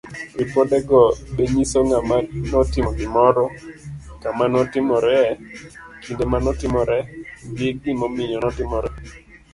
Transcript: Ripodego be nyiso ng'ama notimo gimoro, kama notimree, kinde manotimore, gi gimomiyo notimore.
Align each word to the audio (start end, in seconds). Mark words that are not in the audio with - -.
Ripodego 0.39 0.97
be 1.35 1.43
nyiso 1.53 1.79
ng'ama 1.87 2.17
notimo 2.51 2.89
gimoro, 2.99 3.45
kama 4.21 4.43
notimree, 4.53 5.27
kinde 6.01 6.23
manotimore, 6.31 6.97
gi 7.57 7.69
gimomiyo 7.83 8.37
notimore. 8.43 8.89